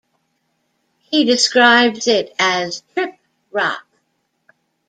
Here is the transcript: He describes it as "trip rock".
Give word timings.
He 0.97 1.25
describes 1.25 2.07
it 2.07 2.33
as 2.39 2.81
"trip 2.95 3.19
rock". 3.51 3.85